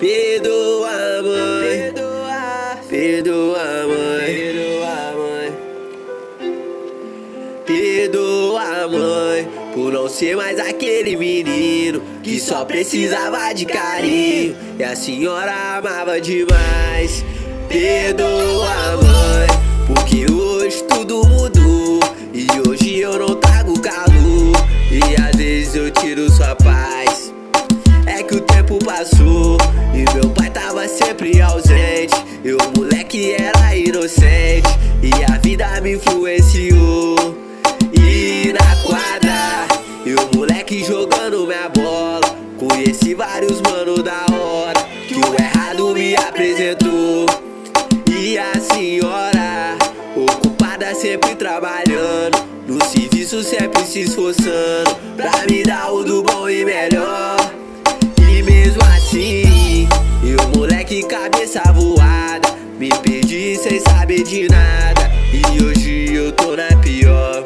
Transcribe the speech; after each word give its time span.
Perdoa, 0.00 1.22
mãe. 1.22 1.92
Perdoa, 1.92 2.78
perdoa, 2.88 3.86
mãe. 3.86 4.26
Perdoa, 4.26 5.14
mãe. 5.16 5.52
Perdoa, 7.64 8.88
mãe, 8.88 9.48
por 9.72 9.92
não 9.92 10.08
ser 10.08 10.36
mais 10.36 10.58
aquele 10.58 11.16
menino 11.16 12.02
que 12.22 12.40
só 12.40 12.64
precisava 12.64 13.52
de 13.52 13.64
carinho 13.64 14.56
e 14.78 14.84
a 14.84 14.96
senhora 14.96 15.78
amava 15.78 16.20
demais. 16.20 17.24
Perdoa, 17.68 18.96
mãe, 18.96 19.46
porque 19.86 20.23
sempre 31.04 31.40
ausente. 31.40 32.14
Eu, 32.44 32.58
moleque, 32.76 33.34
era 33.38 33.76
inocente 33.76 34.68
e 35.02 35.32
a 35.32 35.38
vida 35.38 35.80
me 35.80 35.94
influenciou. 35.94 37.36
E 37.92 38.52
na 38.52 38.82
quadra, 38.82 39.66
eu, 40.06 40.18
moleque, 40.34 40.84
jogando 40.84 41.46
minha 41.46 41.68
bola. 41.68 42.34
Conheci 42.58 43.14
vários 43.14 43.60
mano 43.60 44.02
da 44.02 44.24
hora 44.32 44.80
que 45.06 45.14
o 45.14 45.34
errado 45.34 45.92
me 45.92 46.14
apresentou. 46.16 47.26
E 48.10 48.38
a 48.38 48.54
senhora, 48.60 49.76
ocupada 50.16 50.94
sempre 50.94 51.34
trabalhando, 51.34 52.42
no 52.66 52.82
serviço 52.84 53.42
sempre 53.42 53.82
se 53.82 54.00
esforçando 54.02 54.94
pra 55.16 55.30
me 55.48 55.62
dar 55.62 55.92
o 55.92 56.02
do 56.02 56.22
bom 56.22 56.48
e 56.48 56.64
melhor. 56.64 57.03
Perdi 63.44 63.56
sem 63.56 63.80
saber 63.80 64.22
de 64.22 64.48
nada. 64.48 65.10
E 65.32 65.62
hoje 65.62 66.14
eu 66.14 66.32
tô 66.32 66.56
na 66.56 66.74
pior. 66.80 67.44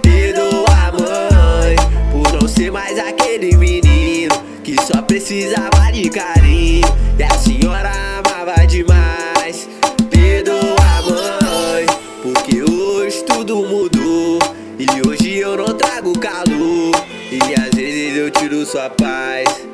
Perdoa, 0.00 0.92
mãe, 0.92 1.76
por 2.10 2.32
não 2.40 2.48
ser 2.48 2.70
mais 2.70 2.98
aquele 2.98 3.54
menino 3.56 4.34
que 4.64 4.76
só 4.82 5.02
precisava 5.02 5.92
de 5.92 6.08
carinho. 6.08 6.86
E 7.18 7.22
a 7.22 7.30
senhora 7.30 7.90
amava 8.18 8.66
demais. 8.66 9.68
Perdoa, 10.10 11.02
mãe, 11.02 11.86
porque 12.22 12.62
hoje 12.62 13.22
tudo 13.24 13.56
mudou. 13.56 14.38
E 14.78 15.08
hoje 15.08 15.36
eu 15.36 15.56
não 15.56 15.74
trago 15.76 16.18
calor. 16.18 16.92
E 17.30 17.60
às 17.60 17.74
vezes 17.74 18.16
eu 18.16 18.30
tiro 18.30 18.64
sua 18.64 18.88
paz. 18.88 19.69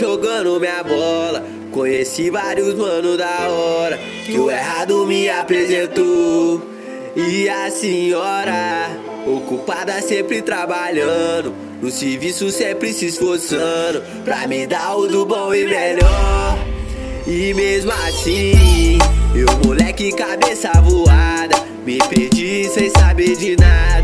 Jogando 0.00 0.58
minha 0.58 0.82
bola. 0.82 1.44
Conheci 1.70 2.30
vários 2.30 2.74
mano 2.74 3.16
da 3.16 3.48
hora 3.48 3.98
que 4.24 4.38
o 4.38 4.50
errado 4.50 5.06
me 5.06 5.28
apresentou. 5.28 6.62
E 7.14 7.48
a 7.48 7.70
senhora, 7.70 8.88
ocupada 9.26 10.00
sempre 10.00 10.40
trabalhando, 10.40 11.52
no 11.82 11.90
serviço 11.90 12.50
sempre 12.50 12.92
se 12.92 13.06
esforçando 13.06 14.02
pra 14.24 14.46
me 14.46 14.66
dar 14.66 14.96
o 14.96 15.06
do 15.06 15.26
bom 15.26 15.52
e 15.52 15.64
melhor. 15.64 16.58
E 17.26 17.52
mesmo 17.52 17.92
assim, 18.08 18.98
eu 19.34 19.46
moleque 19.66 20.12
cabeça 20.12 20.70
voada, 20.82 21.56
me 21.84 21.98
perdi 22.08 22.68
sem 22.68 22.90
saber 22.90 23.36
de 23.36 23.56
nada. 23.56 23.99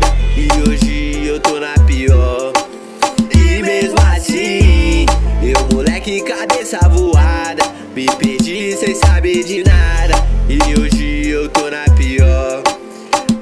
De 9.43 9.63
nada. 9.63 10.15
E 10.49 10.79
hoje 10.79 11.29
eu 11.29 11.47
tô 11.49 11.69
na 11.69 11.83
pior. 11.95 12.63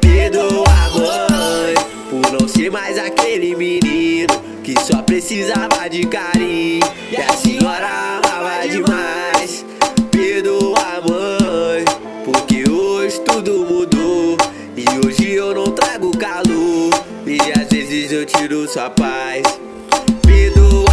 Perdoa, 0.02 0.90
mãe, 0.94 1.76
por 2.10 2.32
não 2.32 2.48
ser 2.48 2.70
mais 2.70 2.98
aquele 2.98 3.56
menino 3.56 4.34
que 4.64 4.74
só 4.80 5.02
precisava 5.02 5.88
de 5.90 6.06
carinho. 6.06 6.86
E 7.12 7.16
a 7.16 7.34
senhora 7.34 7.88
amava 7.88 8.68
demais. 8.68 9.66
Perdoa, 10.12 11.02
mãe, 11.08 11.86
porque 12.26 12.70
hoje 12.70 13.20
tudo 13.22 13.66
mudou. 13.66 14.38
E 14.76 15.06
hoje 15.06 15.32
eu 15.32 15.54
não 15.54 15.72
trago 15.72 16.12
calor. 16.18 16.90
E 17.26 17.40
às 17.60 17.70
vezes 17.70 18.12
eu 18.12 18.26
tiro 18.26 18.68
sua 18.68 18.90
paz. 18.90 19.44
Perdoa, 20.22 20.85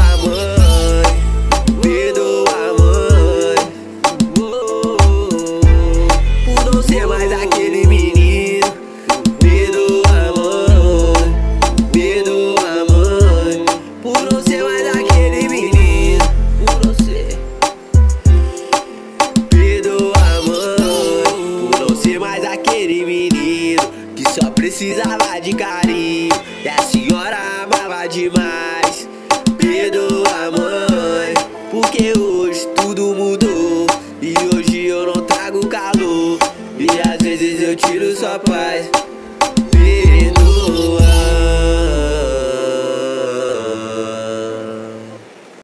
precisava 24.82 25.40
de 25.40 25.54
carinho 25.54 26.34
e 26.64 26.68
a 26.68 26.82
senhora 26.82 27.38
amava 27.62 28.08
demais. 28.08 29.08
Perdoa, 29.56 30.50
mãe, 30.50 31.34
porque 31.70 32.12
hoje 32.18 32.66
tudo 32.74 33.14
mudou 33.14 33.86
e 34.20 34.34
hoje 34.52 34.86
eu 34.86 35.06
não 35.06 35.24
trago 35.24 35.64
calor 35.68 36.36
e 36.76 36.88
às 37.08 37.22
vezes 37.22 37.62
eu 37.62 37.76
tiro 37.76 38.12
sua 38.16 38.40
paz. 38.40 38.91